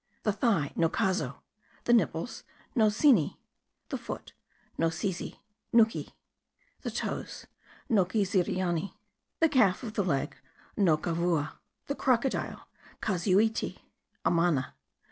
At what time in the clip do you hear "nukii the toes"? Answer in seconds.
5.75-7.45